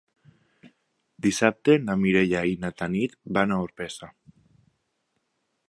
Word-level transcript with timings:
Dissabte 1.25 1.75
na 1.89 1.97
Mireia 2.05 2.41
i 2.53 2.57
na 2.63 2.71
Tanit 2.81 3.15
van 3.39 3.53
a 3.57 3.61
Orpesa. 3.67 4.13